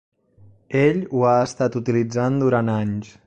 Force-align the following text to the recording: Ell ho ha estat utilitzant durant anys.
Ell 0.85 1.03
ho 1.11 1.21
ha 1.31 1.35
estat 1.49 1.79
utilitzant 1.83 2.43
durant 2.45 2.75
anys. 2.81 3.15